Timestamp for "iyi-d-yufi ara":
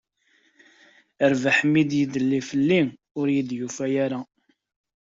3.29-4.19